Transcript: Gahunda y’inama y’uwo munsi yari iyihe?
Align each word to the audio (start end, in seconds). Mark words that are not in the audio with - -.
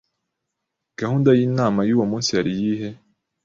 Gahunda 0.99 1.29
y’inama 1.37 1.79
y’uwo 1.87 2.05
munsi 2.11 2.29
yari 2.37 2.49
iyihe? 2.55 2.89